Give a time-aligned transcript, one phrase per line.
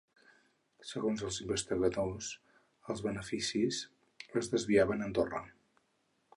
[0.91, 2.31] Segons els investigadors,
[2.95, 3.83] els beneficis
[4.43, 5.47] es desviaven a Andorra.